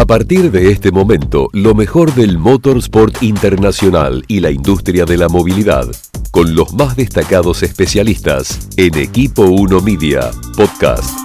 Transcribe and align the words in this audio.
a 0.00 0.06
partir 0.06 0.50
de 0.50 0.72
este 0.72 0.90
momento, 0.90 1.48
lo 1.52 1.74
mejor 1.74 2.14
del 2.14 2.38
motorsport 2.38 3.22
internacional 3.22 4.24
y 4.28 4.40
la 4.40 4.50
industria 4.50 5.04
de 5.04 5.16
la 5.16 5.28
movilidad, 5.28 5.86
con 6.30 6.54
los 6.54 6.72
más 6.72 6.96
destacados 6.96 7.62
especialistas 7.62 8.68
en 8.76 8.96
Equipo 8.98 9.42
1 9.42 9.80
Media 9.82 10.30
Podcast. 10.56 11.16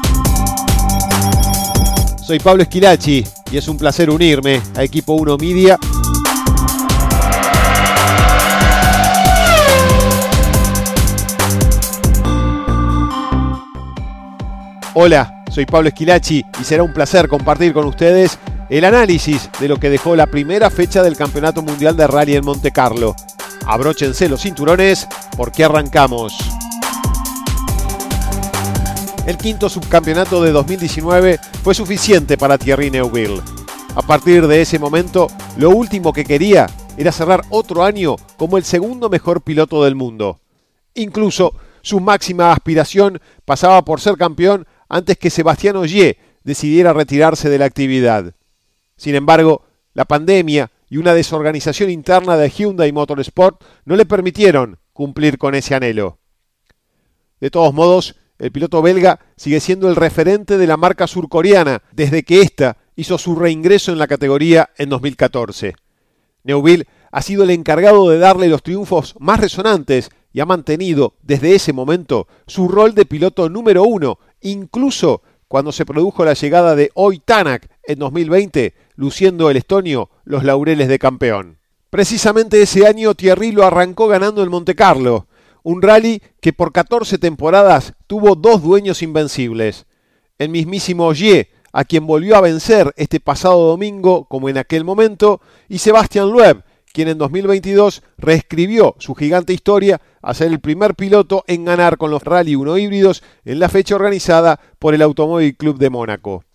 Soy 2.28 2.40
Pablo 2.40 2.64
Esquilachi 2.64 3.24
y 3.52 3.58
es 3.58 3.68
un 3.68 3.78
placer 3.78 4.10
unirme 4.10 4.62
a 4.76 4.84
Equipo 4.84 5.14
1 5.14 5.38
Media 5.38 5.80
Hola, 14.98 15.44
soy 15.52 15.66
Pablo 15.66 15.90
Esquilachi 15.90 16.46
y 16.58 16.64
será 16.64 16.82
un 16.82 16.94
placer 16.94 17.28
compartir 17.28 17.74
con 17.74 17.86
ustedes 17.86 18.40
el 18.70 18.86
análisis 18.86 19.50
de 19.60 19.68
lo 19.68 19.76
que 19.76 19.90
dejó 19.90 20.16
la 20.16 20.26
primera 20.26 20.70
fecha 20.70 21.04
del 21.04 21.18
Campeonato 21.18 21.62
Mundial 21.62 21.98
de 21.98 22.08
Rally 22.08 22.36
en 22.38 22.46
Monte 22.46 22.72
Carlo. 22.72 23.14
Abróchense 23.66 24.30
los 24.30 24.44
cinturones 24.44 25.06
porque 25.36 25.66
arrancamos. 25.66 26.34
El 29.28 29.38
quinto 29.38 29.68
subcampeonato 29.68 30.42
de 30.42 30.54
2019 30.54 31.40
fue 31.62 31.76
suficiente 31.76 32.38
para 32.38 32.58
Thierry 32.58 32.90
Neuville. 32.90 33.42
A 33.98 34.02
partir 34.02 34.48
de 34.48 34.62
ese 34.62 34.80
momento, 34.80 35.28
lo 35.58 35.72
último 35.72 36.14
que 36.14 36.24
quería 36.24 36.68
era 36.96 37.12
cerrar 37.12 37.42
otro 37.50 37.84
año 37.84 38.16
como 38.38 38.58
el 38.58 38.64
segundo 38.64 39.10
mejor 39.10 39.42
piloto 39.42 39.84
del 39.84 39.96
mundo. 39.96 40.40
Incluso 40.94 41.54
su 41.82 42.00
máxima 42.00 42.54
aspiración 42.54 43.20
pasaba 43.44 43.84
por 43.84 44.00
ser 44.00 44.16
campeón 44.16 44.66
antes 44.90 45.18
que 45.18 45.30
Sebastián 45.30 45.76
Ogier 45.76 46.18
decidiera 46.44 46.94
retirarse 46.94 47.50
de 47.50 47.58
la 47.58 47.66
actividad. 47.66 48.36
Sin 48.98 49.16
embargo, 49.16 49.66
la 49.94 50.06
pandemia 50.06 50.72
y 50.90 50.98
una 50.98 51.14
desorganización 51.14 51.90
interna 51.90 52.38
de 52.38 52.50
Hyundai 52.50 52.92
Motorsport 52.92 53.62
no 53.86 53.96
le 53.96 54.06
permitieron 54.06 54.80
cumplir 54.94 55.38
con 55.38 55.56
ese 55.56 55.76
anhelo. 55.76 56.20
De 57.40 57.50
todos 57.50 57.74
modos, 57.74 58.16
el 58.38 58.52
piloto 58.52 58.82
belga 58.82 59.20
sigue 59.38 59.60
siendo 59.60 59.90
el 59.90 59.96
referente 59.96 60.58
de 60.58 60.68
la 60.68 60.78
marca 60.78 61.08
surcoreana 61.08 61.82
desde 61.92 62.24
que 62.24 62.42
ésta 62.42 62.78
hizo 62.96 63.18
su 63.18 63.36
reingreso 63.36 63.92
en 63.92 63.98
la 63.98 64.08
categoría 64.08 64.70
en 64.78 64.90
2014. 64.90 65.76
Neuville 66.44 66.88
ha 67.12 67.22
sido 67.22 67.44
el 67.44 67.50
encargado 67.50 68.10
de 68.10 68.20
darle 68.20 68.48
los 68.48 68.62
triunfos 68.62 69.16
más 69.20 69.40
resonantes 69.40 70.12
y 70.36 70.42
ha 70.42 70.46
mantenido 70.46 71.14
desde 71.22 71.56
ese 71.56 71.72
momento 71.72 72.28
su 72.46 72.68
rol 72.68 72.94
de 72.94 73.06
piloto 73.06 73.48
número 73.48 73.84
uno 73.84 74.20
incluso 74.42 75.22
cuando 75.48 75.72
se 75.72 75.86
produjo 75.86 76.26
la 76.26 76.34
llegada 76.34 76.76
de 76.76 76.92
Hoy 76.94 77.20
Tanak 77.20 77.70
en 77.84 78.00
2020, 78.00 78.74
luciendo 78.96 79.50
el 79.50 79.56
estonio 79.56 80.10
los 80.26 80.44
laureles 80.44 80.90
de 80.90 81.00
campeón. 81.00 81.60
Precisamente 81.90 82.62
ese 82.62 82.86
año 82.86 83.16
Thierry 83.16 83.54
lo 83.54 83.64
arrancó 83.64 84.10
ganando 84.10 84.44
en 84.44 84.50
Monte 84.50 84.76
Carlo, 84.76 85.28
un 85.64 85.82
rally 85.82 86.22
que 86.42 86.52
por 86.52 86.74
14 86.74 87.18
temporadas 87.18 87.94
tuvo 88.06 88.36
dos 88.36 88.62
dueños 88.62 89.02
invencibles. 89.04 89.86
El 90.38 90.50
mismísimo 90.50 91.08
Ogier, 91.08 91.48
a 91.72 91.86
quien 91.86 92.06
volvió 92.06 92.36
a 92.36 92.42
vencer 92.42 92.94
este 92.98 93.22
pasado 93.22 93.70
domingo 93.70 94.26
como 94.26 94.50
en 94.50 94.58
aquel 94.58 94.84
momento, 94.84 95.40
y 95.70 95.78
Sebastian 95.78 96.30
Loeb, 96.30 96.65
quien 96.96 97.10
en 97.10 97.18
2022 97.18 98.04
reescribió 98.18 98.96
su 99.00 99.16
gigante 99.16 99.52
historia 99.52 100.00
a 100.22 100.34
ser 100.34 100.48
el 100.48 100.62
primer 100.62 100.96
piloto 100.96 101.44
en 101.46 101.66
ganar 101.66 101.98
con 101.98 102.10
los 102.10 102.24
Rally 102.24 102.56
1 102.56 102.78
híbridos 102.78 103.22
en 103.44 103.60
la 103.60 103.68
fecha 103.68 103.96
organizada 103.96 104.62
por 104.80 104.94
el 104.94 105.02
Automóvil 105.02 105.58
Club 105.58 105.78
de 105.78 105.90
Mónaco. 105.90 106.46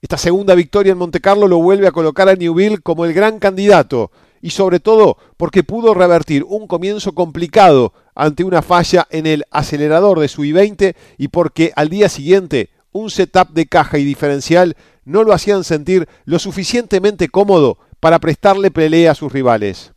Esta 0.00 0.16
segunda 0.16 0.54
victoria 0.54 0.92
en 0.92 0.98
Montecarlo 0.98 1.46
lo 1.46 1.58
vuelve 1.58 1.86
a 1.86 1.92
colocar 1.92 2.30
a 2.30 2.36
Newville 2.36 2.78
como 2.78 3.04
el 3.04 3.12
gran 3.12 3.38
candidato 3.38 4.10
y 4.40 4.48
sobre 4.48 4.80
todo 4.80 5.18
porque 5.36 5.62
pudo 5.62 5.92
revertir 5.92 6.42
un 6.44 6.66
comienzo 6.66 7.12
complicado 7.12 7.92
ante 8.14 8.44
una 8.44 8.62
falla 8.62 9.06
en 9.10 9.26
el 9.26 9.44
acelerador 9.50 10.20
de 10.20 10.28
su 10.28 10.44
i20 10.44 10.94
y 11.18 11.28
porque 11.28 11.70
al 11.76 11.90
día 11.90 12.08
siguiente 12.08 12.70
un 12.92 13.10
setup 13.10 13.50
de 13.50 13.66
caja 13.66 13.98
y 13.98 14.04
diferencial 14.04 14.74
no 15.04 15.24
lo 15.24 15.32
hacían 15.32 15.64
sentir 15.64 16.08
lo 16.24 16.38
suficientemente 16.38 17.28
cómodo 17.28 17.78
para 18.00 18.18
prestarle 18.18 18.70
pelea 18.70 19.12
a 19.12 19.14
sus 19.14 19.32
rivales. 19.32 19.92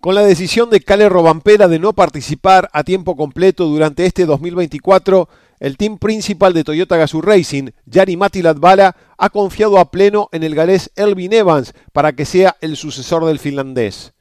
Con 0.00 0.16
la 0.16 0.22
decisión 0.22 0.68
de 0.68 0.80
Cale 0.80 1.08
Robampera 1.08 1.68
de 1.68 1.78
no 1.78 1.92
participar 1.92 2.68
a 2.72 2.82
tiempo 2.82 3.16
completo 3.16 3.66
durante 3.66 4.04
este 4.04 4.26
2024, 4.26 5.28
el 5.60 5.76
team 5.76 5.98
principal 5.98 6.52
de 6.54 6.64
Toyota 6.64 6.96
Gazoo 6.96 7.20
Racing, 7.20 7.70
Jari 7.88 8.16
Matti 8.16 8.42
Latvala, 8.42 8.96
ha 9.16 9.30
confiado 9.30 9.78
a 9.78 9.92
pleno 9.92 10.28
en 10.32 10.42
el 10.42 10.56
galés 10.56 10.90
Elvin 10.96 11.32
Evans 11.32 11.72
para 11.92 12.14
que 12.14 12.24
sea 12.24 12.56
el 12.60 12.76
sucesor 12.76 13.24
del 13.26 13.38
finlandés. 13.38 14.12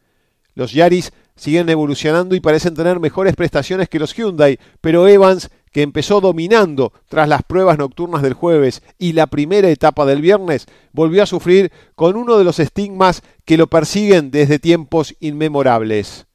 Los 0.53 0.71
Yaris 0.71 1.13
siguen 1.35 1.67
evolucionando 1.69 2.35
y 2.35 2.41
parecen 2.41 2.75
tener 2.75 2.99
mejores 2.99 3.35
prestaciones 3.35 3.89
que 3.89 3.97
los 3.97 4.13
Hyundai, 4.13 4.59
pero 4.81 5.07
Evans 5.07 5.49
que 5.71 5.81
empezó 5.81 6.21
dominando 6.21 6.93
tras 7.07 7.27
las 7.27 7.43
pruebas 7.43 7.77
nocturnas 7.77 8.21
del 8.21 8.33
jueves 8.33 8.83
y 8.97 9.13
la 9.13 9.27
primera 9.27 9.69
etapa 9.69 10.05
del 10.05 10.21
viernes, 10.21 10.67
volvió 10.91 11.23
a 11.23 11.25
sufrir 11.25 11.71
con 11.95 12.17
uno 12.17 12.37
de 12.37 12.43
los 12.43 12.59
estigmas 12.59 13.23
que 13.45 13.57
lo 13.57 13.67
persiguen 13.67 14.31
desde 14.31 14.59
tiempos 14.59 15.15
inmemorables, 15.19 16.27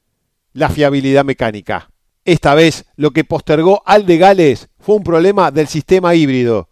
la 0.53 0.69
fiabilidad 0.69 1.23
mecánica. 1.23 1.91
Esta 2.25 2.55
vez 2.55 2.85
lo 2.95 3.11
que 3.11 3.23
postergó 3.23 3.83
al 3.85 4.05
de 4.05 4.17
Gales 4.17 4.69
fue 4.79 4.95
un 4.95 5.03
problema 5.03 5.51
del 5.51 5.67
sistema 5.67 6.15
híbrido. 6.15 6.67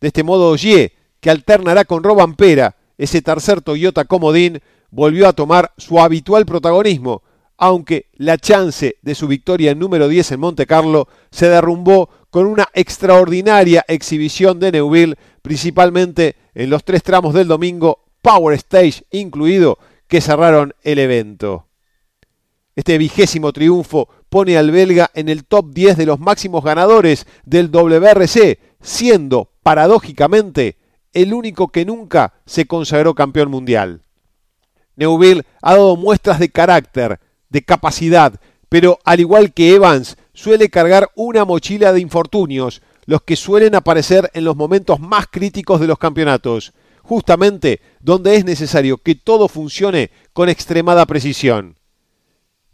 De 0.00 0.08
este 0.08 0.24
modo, 0.24 0.50
Ogier, 0.50 0.92
que 1.20 1.30
alternará 1.30 1.84
con 1.84 2.02
Robampera, 2.02 2.76
ese 2.98 3.22
tercer 3.22 3.60
Toyota 3.60 4.04
Comodín, 4.06 4.60
volvió 4.90 5.28
a 5.28 5.32
tomar 5.32 5.72
su 5.76 6.00
habitual 6.00 6.46
protagonismo, 6.46 7.22
aunque 7.58 8.06
la 8.14 8.38
chance 8.38 8.96
de 9.02 9.14
su 9.14 9.28
victoria 9.28 9.74
número 9.74 10.08
10 10.08 10.32
en 10.32 10.40
Monte 10.40 10.66
Carlo 10.66 11.08
se 11.30 11.48
derrumbó 11.48 12.10
con 12.30 12.46
una 12.46 12.68
extraordinaria 12.74 13.84
exhibición 13.88 14.60
de 14.60 14.72
Neuville, 14.72 15.16
principalmente 15.42 16.36
en 16.54 16.70
los 16.70 16.84
tres 16.84 17.02
tramos 17.02 17.34
del 17.34 17.48
domingo, 17.48 18.04
Power 18.20 18.54
Stage 18.56 19.04
incluido, 19.10 19.78
que 20.08 20.20
cerraron 20.20 20.74
el 20.82 20.98
evento. 20.98 21.66
Este 22.74 22.98
vigésimo 22.98 23.52
triunfo 23.52 24.08
pone 24.28 24.58
al 24.58 24.70
belga 24.70 25.10
en 25.14 25.30
el 25.30 25.44
top 25.44 25.72
10 25.72 25.96
de 25.96 26.06
los 26.06 26.20
máximos 26.20 26.62
ganadores 26.62 27.26
del 27.44 27.70
WRC, 27.70 28.58
siendo, 28.82 29.50
paradójicamente, 29.62 30.76
el 31.14 31.32
único 31.32 31.68
que 31.68 31.86
nunca 31.86 32.34
se 32.44 32.66
consagró 32.66 33.14
campeón 33.14 33.50
mundial. 33.50 34.02
Neuville 34.96 35.44
ha 35.62 35.72
dado 35.72 35.96
muestras 35.96 36.38
de 36.38 36.50
carácter, 36.50 37.18
de 37.48 37.62
capacidad, 37.62 38.40
pero 38.68 38.98
al 39.04 39.20
igual 39.20 39.52
que 39.52 39.74
Evans, 39.74 40.16
suele 40.32 40.68
cargar 40.68 41.10
una 41.14 41.44
mochila 41.44 41.92
de 41.92 42.00
infortunios, 42.00 42.82
los 43.06 43.22
que 43.22 43.36
suelen 43.36 43.74
aparecer 43.74 44.30
en 44.34 44.44
los 44.44 44.56
momentos 44.56 45.00
más 45.00 45.26
críticos 45.28 45.80
de 45.80 45.86
los 45.86 45.98
campeonatos, 45.98 46.72
justamente 47.02 47.80
donde 48.00 48.34
es 48.34 48.44
necesario 48.44 48.98
que 48.98 49.14
todo 49.14 49.48
funcione 49.48 50.10
con 50.32 50.48
extremada 50.48 51.06
precisión. 51.06 51.76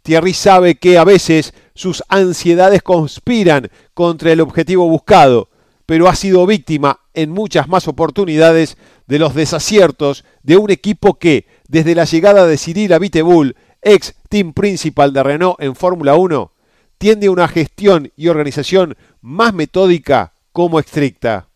Thierry 0.01 0.33
sabe 0.33 0.75
que 0.75 0.97
a 0.97 1.05
veces 1.05 1.53
sus 1.75 2.03
ansiedades 2.09 2.83
conspiran 2.83 3.69
contra 3.93 4.33
el 4.33 4.41
objetivo 4.41 4.89
buscado, 4.89 5.49
pero 5.85 6.09
ha 6.09 6.15
sido 6.15 6.45
víctima 6.45 6.99
en 7.13 7.29
muchas 7.29 7.67
más 7.69 7.87
oportunidades 7.87 8.77
de 9.07 9.19
los 9.19 9.33
desaciertos 9.33 10.25
de 10.41 10.57
un 10.57 10.71
equipo 10.71 11.13
que, 11.19 11.45
desde 11.67 11.95
la 11.95 12.05
llegada 12.05 12.47
de 12.47 12.57
Cyril 12.57 12.93
Abiteboul, 12.93 13.55
ex 13.83 14.15
team 14.29 14.53
principal 14.53 15.13
de 15.13 15.23
Renault 15.23 15.61
en 15.61 15.75
Fórmula 15.75 16.15
1, 16.15 16.51
tiende 16.97 17.27
a 17.27 17.31
una 17.31 17.47
gestión 17.47 18.11
y 18.15 18.27
organización 18.27 18.95
más 19.21 19.53
metódica 19.53 20.33
como 20.51 20.79
estricta. 20.79 21.47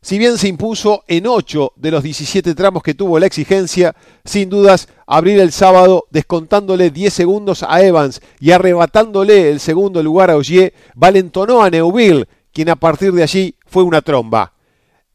Si 0.00 0.16
bien 0.16 0.38
se 0.38 0.48
impuso 0.48 1.04
en 1.08 1.26
8 1.26 1.72
de 1.76 1.90
los 1.90 2.02
17 2.02 2.54
tramos 2.54 2.82
que 2.82 2.94
tuvo 2.94 3.18
la 3.18 3.26
exigencia, 3.26 3.96
sin 4.24 4.48
dudas 4.48 4.88
abrir 5.06 5.40
el 5.40 5.50
sábado 5.50 6.06
descontándole 6.10 6.90
10 6.90 7.12
segundos 7.12 7.64
a 7.68 7.82
Evans 7.82 8.20
y 8.38 8.52
arrebatándole 8.52 9.50
el 9.50 9.58
segundo 9.58 10.02
lugar 10.02 10.30
a 10.30 10.36
Ogier, 10.36 10.72
valentonó 10.94 11.62
a 11.62 11.70
Neuville, 11.70 12.26
quien 12.52 12.70
a 12.70 12.76
partir 12.76 13.12
de 13.12 13.24
allí 13.24 13.56
fue 13.66 13.82
una 13.82 14.00
tromba. 14.00 14.54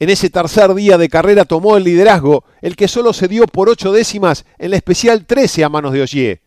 En 0.03 0.09
ese 0.09 0.29
tercer 0.29 0.73
día 0.73 0.97
de 0.97 1.07
carrera 1.07 1.45
tomó 1.45 1.77
el 1.77 1.85
liderazgo, 1.85 2.43
el 2.61 2.75
que 2.75 2.89
solo 2.89 3.13
se 3.13 3.29
dio 3.29 3.47
por 3.47 3.69
8 3.69 3.93
décimas 3.93 4.43
en 4.59 4.71
la 4.71 4.75
especial 4.75 5.25
13 5.25 5.63
a 5.63 5.69
manos 5.69 5.93
de 5.93 6.01
Ogier 6.01 6.41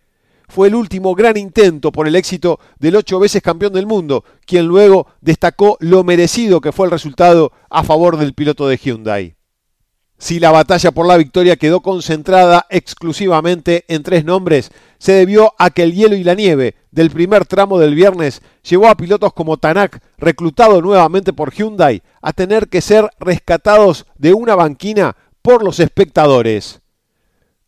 fue 0.46 0.68
el 0.68 0.74
último 0.74 1.14
gran 1.14 1.38
intento 1.38 1.90
por 1.90 2.06
el 2.06 2.16
éxito 2.16 2.60
del 2.78 2.96
ocho 2.96 3.18
veces 3.18 3.40
campeón 3.40 3.72
del 3.72 3.86
mundo, 3.86 4.24
quien 4.44 4.66
luego 4.66 5.06
destacó 5.22 5.78
lo 5.80 6.04
merecido 6.04 6.60
que 6.60 6.70
fue 6.70 6.84
el 6.84 6.92
resultado 6.92 7.50
a 7.70 7.82
favor 7.82 8.18
del 8.18 8.34
piloto 8.34 8.68
de 8.68 8.76
Hyundai. 8.76 9.35
Si 10.18 10.40
la 10.40 10.50
batalla 10.50 10.92
por 10.92 11.06
la 11.06 11.18
victoria 11.18 11.56
quedó 11.56 11.80
concentrada 11.80 12.66
exclusivamente 12.70 13.84
en 13.88 14.02
tres 14.02 14.24
nombres, 14.24 14.70
se 14.98 15.12
debió 15.12 15.52
a 15.58 15.68
que 15.70 15.82
el 15.82 15.94
hielo 15.94 16.16
y 16.16 16.24
la 16.24 16.34
nieve 16.34 16.74
del 16.90 17.10
primer 17.10 17.44
tramo 17.44 17.78
del 17.78 17.94
viernes 17.94 18.40
llevó 18.62 18.88
a 18.88 18.96
pilotos 18.96 19.34
como 19.34 19.58
Tanak, 19.58 20.02
reclutado 20.16 20.80
nuevamente 20.80 21.34
por 21.34 21.52
Hyundai, 21.52 22.02
a 22.22 22.32
tener 22.32 22.68
que 22.68 22.80
ser 22.80 23.10
rescatados 23.20 24.06
de 24.16 24.32
una 24.32 24.54
banquina 24.54 25.16
por 25.42 25.62
los 25.62 25.80
espectadores. 25.80 26.80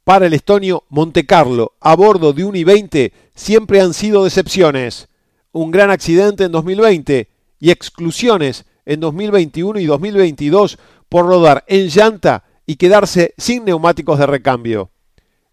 Para 0.05 0.25
el 0.27 0.33
estonio 0.33 0.85
Monte 0.89 1.27
Carlo, 1.27 1.75
a 1.81 1.95
bordo 1.95 2.33
de 2.33 2.45
un 2.45 2.57
I-20, 2.57 3.13
siempre 3.35 3.83
han 3.83 3.93
sido 3.93 4.25
decepciones. 4.25 5.09
Un 5.53 5.71
gran 5.71 5.91
accidente 5.91 6.45
en 6.45 6.53
2020 6.53 7.29
y 7.61 7.71
exclusiones 7.71 8.65
en 8.87 9.01
2021 9.01 9.81
y 9.81 9.85
2022 9.85 10.79
por 11.09 11.27
rodar 11.27 11.65
en 11.67 11.89
llanta 11.89 12.45
y 12.67 12.77
quedarse 12.77 13.35
sin 13.39 13.65
neumáticos 13.65 14.19
de 14.19 14.27
recambio. 14.27 14.91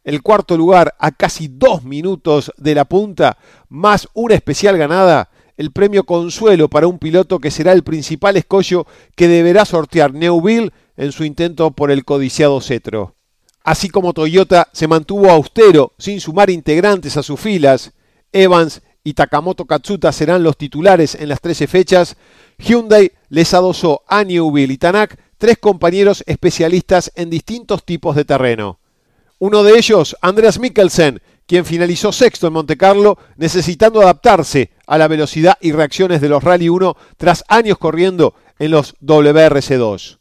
El 0.03 0.21
cuarto 0.21 0.55
lugar 0.57 0.95
a 0.99 1.11
casi 1.11 1.47
dos 1.47 1.83
minutos 1.83 2.51
de 2.57 2.75
la 2.75 2.85
punta, 2.85 3.37
más 3.69 4.07
una 4.13 4.35
especial 4.35 4.77
ganada, 4.77 5.29
el 5.57 5.71
premio 5.71 6.05
consuelo 6.05 6.69
para 6.69 6.87
un 6.87 6.99
piloto 6.99 7.39
que 7.39 7.51
será 7.51 7.71
el 7.71 7.83
principal 7.83 8.37
escollo 8.37 8.85
que 9.15 9.27
deberá 9.27 9.65
sortear 9.65 10.13
Neuville 10.13 10.71
en 10.97 11.11
su 11.11 11.23
intento 11.23 11.71
por 11.71 11.91
el 11.91 12.05
codiciado 12.05 12.61
cetro. 12.61 13.15
Así 13.63 13.89
como 13.89 14.13
Toyota 14.13 14.67
se 14.73 14.87
mantuvo 14.87 15.31
austero 15.31 15.93
sin 15.97 16.19
sumar 16.19 16.49
integrantes 16.49 17.17
a 17.17 17.23
sus 17.23 17.39
filas, 17.39 17.93
Evans 18.31 18.81
y 19.03 19.13
Takamoto 19.13 19.65
Katsuta 19.65 20.11
serán 20.11 20.43
los 20.43 20.57
titulares 20.57 21.15
en 21.15 21.29
las 21.29 21.41
13 21.41 21.67
fechas, 21.67 22.17
Hyundai 22.57 23.11
les 23.29 23.53
adosó 23.53 24.03
a 24.07 24.23
Newville 24.23 24.73
y 24.73 24.77
Tanak 24.77 25.17
tres 25.37 25.57
compañeros 25.57 26.23
especialistas 26.27 27.11
en 27.15 27.29
distintos 27.29 27.83
tipos 27.83 28.15
de 28.15 28.25
terreno. 28.25 28.79
Uno 29.39 29.63
de 29.63 29.77
ellos, 29.77 30.15
Andreas 30.21 30.59
Mikkelsen, 30.59 31.21
quien 31.45 31.65
finalizó 31.65 32.11
sexto 32.11 32.47
en 32.47 32.53
Montecarlo, 32.53 33.17
necesitando 33.35 34.01
adaptarse 34.01 34.71
a 34.87 34.97
la 34.97 35.07
velocidad 35.07 35.57
y 35.61 35.71
reacciones 35.71 36.21
de 36.21 36.29
los 36.29 36.43
Rally 36.43 36.69
1 36.69 36.95
tras 37.17 37.43
años 37.47 37.77
corriendo 37.77 38.33
en 38.59 38.71
los 38.71 38.95
WRC2. 39.01 40.17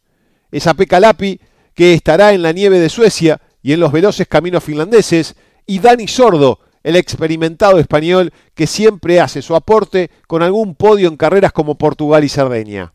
Esa 0.50 0.74
Pecalapi 0.74 1.40
que 1.74 1.94
estará 1.94 2.32
en 2.32 2.42
la 2.42 2.52
nieve 2.52 2.78
de 2.78 2.88
Suecia 2.88 3.40
y 3.62 3.72
en 3.72 3.80
los 3.80 3.92
veloces 3.92 4.28
caminos 4.28 4.64
finlandeses, 4.64 5.34
y 5.66 5.78
Dani 5.78 6.06
Sordo, 6.06 6.60
el 6.82 6.96
experimentado 6.96 7.78
español 7.78 8.32
que 8.54 8.66
siempre 8.66 9.20
hace 9.20 9.42
su 9.42 9.56
aporte 9.56 10.10
con 10.26 10.42
algún 10.42 10.74
podio 10.74 11.08
en 11.08 11.16
carreras 11.16 11.52
como 11.52 11.76
Portugal 11.76 12.22
y 12.24 12.28
Cerdeña. 12.28 12.93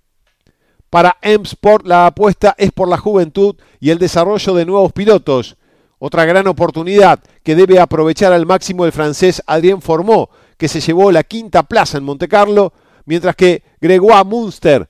Para 0.89 1.17
M-Sport 1.21 1.85
la 1.85 2.07
apuesta 2.07 2.55
es 2.57 2.71
por 2.71 2.87
la 2.87 2.97
juventud 2.97 3.55
y 3.79 3.91
el 3.91 3.99
desarrollo 3.99 4.53
de 4.53 4.65
nuevos 4.65 4.91
pilotos. 4.91 5.57
Otra 5.99 6.25
gran 6.25 6.47
oportunidad 6.47 7.19
que 7.43 7.55
debe 7.55 7.79
aprovechar 7.79 8.33
al 8.33 8.45
máximo 8.45 8.85
el 8.85 8.91
francés 8.91 9.43
Adrien 9.45 9.81
Formó, 9.81 10.29
que 10.57 10.67
se 10.67 10.81
llevó 10.81 11.11
la 11.11 11.23
quinta 11.23 11.63
plaza 11.63 11.97
en 11.97 12.05
Montecarlo, 12.05 12.73
mientras 13.05 13.35
que 13.35 13.63
Gregoire 13.81 14.23
Munster 14.23 14.89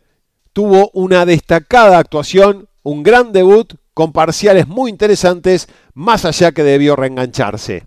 tuvo 0.54 0.90
una 0.94 1.26
destacada 1.26 1.98
actuación 1.98 2.70
un 2.84 3.04
gran 3.04 3.32
debut 3.32 3.74
con 3.94 4.14
parciales 4.14 4.68
muy 4.68 4.90
interesantes, 4.90 5.68
más 5.94 6.26
allá 6.26 6.52
que 6.54 6.64
debió 6.64 6.96
reengancharse. 6.96 7.86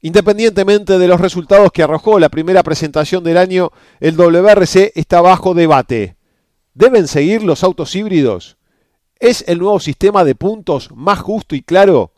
Independientemente 0.00 0.98
de 0.98 1.08
los 1.08 1.20
resultados 1.20 1.72
que 1.72 1.82
arrojó 1.82 2.18
la 2.18 2.28
primera 2.28 2.62
presentación 2.62 3.24
del 3.24 3.38
año, 3.38 3.70
el 4.00 4.16
WRC 4.16 4.92
está 4.94 5.20
bajo 5.20 5.54
debate. 5.54 6.16
¿Deben 6.74 7.06
seguir 7.06 7.44
los 7.44 7.62
autos 7.62 7.94
híbridos? 7.94 8.56
¿Es 9.20 9.44
el 9.46 9.60
nuevo 9.60 9.78
sistema 9.78 10.24
de 10.24 10.34
puntos 10.34 10.90
más 10.92 11.20
justo 11.20 11.54
y 11.54 11.62
claro? 11.62 12.12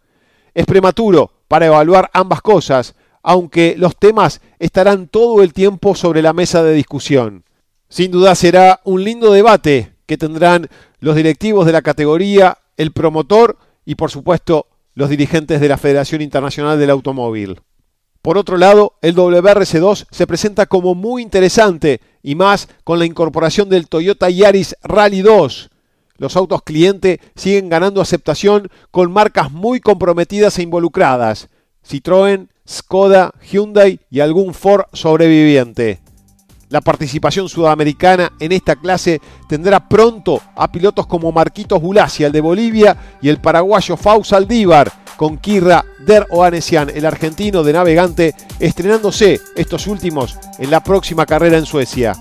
Es 0.55 0.64
prematuro 0.64 1.31
para 1.47 1.67
evaluar 1.67 2.11
ambas 2.14 2.41
cosas, 2.41 2.94
aunque 3.23 3.75
los 3.76 3.97
temas 3.97 4.41
estarán 4.58 5.08
todo 5.08 5.43
el 5.43 5.53
tiempo 5.53 5.94
sobre 5.94 6.23
la 6.23 6.32
mesa 6.32 6.62
de 6.62 6.73
discusión. 6.73 7.44
Sin 7.91 8.11
duda 8.11 8.35
será 8.35 8.81
un 8.85 9.05
lindo 9.05 9.31
debate 9.31 9.93
que 10.06 10.17
tendrán 10.17 10.69
los 11.00 11.17
directivos 11.17 11.67
de 11.67 11.73
la 11.73 11.82
categoría, 11.82 12.56
el 12.79 12.93
promotor 12.93 13.58
y 13.85 13.97
por 13.97 14.11
supuesto 14.11 14.69
los 14.94 15.11
dirigentes 15.11 15.61
de 15.61 15.69
la 15.69 15.76
Federación 15.76 16.23
Internacional 16.23 16.79
del 16.79 16.88
Automóvil. 16.88 17.61
Por 18.26 18.38
otro 18.38 18.56
lado, 18.56 18.94
el 19.02 19.14
WRC2 19.14 20.08
se 20.11 20.26
presenta 20.26 20.67
como 20.67 20.96
muy 20.96 21.23
interesante 21.23 22.00
y 22.25 22.34
más 22.34 22.69
con 22.82 22.99
la 22.99 23.05
incorporación 23.05 23.69
del 23.69 23.87
Toyota 23.87 24.28
Yaris 24.28 24.75
Rally 24.82 25.23
2. 25.23 25.70
Los 26.19 26.37
autos 26.37 26.62
cliente 26.62 27.20
siguen 27.37 27.69
ganando 27.69 28.00
aceptación 28.00 28.69
con 28.90 29.12
marcas 29.12 29.52
muy 29.52 29.78
comprometidas 29.78 30.58
e 30.58 30.62
involucradas. 30.62 31.49
Citroën, 31.88 32.49
Skoda, 32.69 33.32
Hyundai 33.49 34.00
y 34.11 34.19
algún 34.19 34.55
Ford 34.55 34.87
sobreviviente. 34.93 36.00
La 36.69 36.81
participación 36.81 37.49
sudamericana 37.49 38.32
en 38.40 38.50
esta 38.50 38.75
clase 38.75 39.20
tendrá 39.49 39.88
pronto 39.88 40.43
a 40.56 40.72
pilotos 40.72 41.06
como 41.06 41.31
Marquitos 41.31 41.81
Bulacia, 41.81 42.26
el 42.26 42.32
de 42.32 42.40
Bolivia, 42.40 42.96
y 43.22 43.29
el 43.29 43.40
paraguayo 43.40 43.96
Faust 43.96 44.32
Aldívar, 44.32 45.06
con 45.16 45.38
Kirra 45.38 45.84
Der 46.06 46.26
Oanesian, 46.30 46.90
el 46.94 47.06
argentino 47.06 47.62
de 47.62 47.72
navegante, 47.72 48.34
estrenándose 48.60 49.40
estos 49.56 49.86
últimos 49.86 50.38
en 50.58 50.70
la 50.70 50.82
próxima 50.82 51.26
carrera 51.26 51.58
en 51.58 51.66
Suecia. 51.66 52.14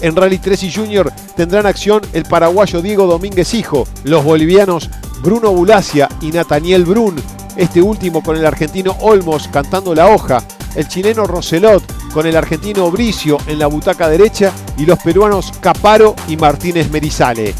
En 0.00 0.16
Rally 0.16 0.38
3 0.38 0.62
y 0.64 0.72
Junior 0.72 1.12
tendrán 1.36 1.66
acción 1.66 2.02
el 2.12 2.24
paraguayo 2.24 2.82
Diego 2.82 3.06
Domínguez 3.06 3.54
Hijo, 3.54 3.86
los 4.04 4.24
bolivianos 4.24 4.90
Bruno 5.22 5.52
Bulacia 5.52 6.08
y 6.20 6.30
Nathaniel 6.30 6.84
Brun, 6.84 7.16
este 7.56 7.80
último 7.80 8.22
con 8.22 8.36
el 8.36 8.44
argentino 8.44 8.96
Olmos 9.00 9.48
cantando 9.48 9.94
la 9.94 10.08
hoja, 10.08 10.42
el 10.74 10.88
chileno 10.88 11.26
Roselot 11.26 11.82
con 12.12 12.26
el 12.26 12.36
argentino 12.36 12.90
Bricio 12.90 13.38
en 13.46 13.58
la 13.58 13.66
butaca 13.66 14.08
derecha 14.08 14.52
y 14.76 14.86
los 14.86 14.98
peruanos 14.98 15.52
Caparo 15.60 16.14
y 16.28 16.36
Martínez 16.36 16.90
Merizale. 16.90 17.54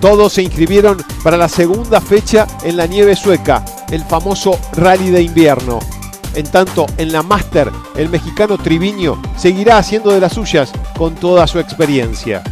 Todos 0.00 0.34
se 0.34 0.42
inscribieron 0.42 1.02
para 1.22 1.36
la 1.36 1.48
segunda 1.48 2.00
fecha 2.00 2.46
en 2.62 2.76
la 2.76 2.86
nieve 2.86 3.16
sueca, 3.16 3.64
el 3.90 4.04
famoso 4.04 4.58
rally 4.72 5.10
de 5.10 5.22
invierno. 5.22 5.78
En 6.34 6.46
tanto, 6.50 6.86
en 6.98 7.12
la 7.12 7.22
Master, 7.22 7.72
el 7.96 8.10
mexicano 8.10 8.58
Triviño 8.58 9.20
seguirá 9.36 9.78
haciendo 9.78 10.10
de 10.10 10.20
las 10.20 10.34
suyas 10.34 10.70
con 10.96 11.14
toda 11.14 11.46
su 11.46 11.58
experiencia. 11.58 12.42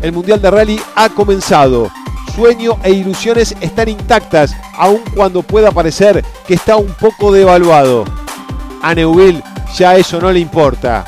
El 0.00 0.12
Mundial 0.12 0.40
de 0.40 0.50
Rally 0.50 0.80
ha 0.94 1.08
comenzado. 1.08 1.90
Sueño 2.34 2.78
e 2.82 2.92
ilusiones 2.92 3.56
están 3.60 3.88
intactas, 3.88 4.54
aun 4.76 5.00
cuando 5.14 5.42
pueda 5.42 5.72
parecer 5.72 6.24
que 6.46 6.54
está 6.54 6.76
un 6.76 6.92
poco 6.94 7.32
devaluado. 7.32 8.04
A 8.82 8.94
Neuville 8.94 9.42
ya 9.76 9.96
eso 9.96 10.20
no 10.20 10.30
le 10.30 10.38
importa. 10.38 11.04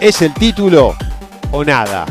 ¿Es 0.00 0.22
el 0.22 0.34
título 0.34 0.94
o 1.52 1.64
nada? 1.64 2.06